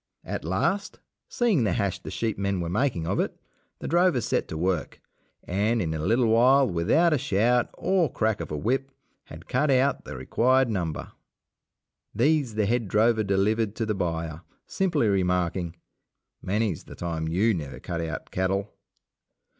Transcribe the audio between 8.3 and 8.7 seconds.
of a